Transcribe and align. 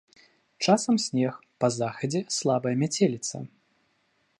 Часам 0.67 0.95
снег, 1.03 1.35
па 1.65 1.71
захадзе 1.77 2.19
слабая 2.41 2.75
мяцеліца. 2.85 3.35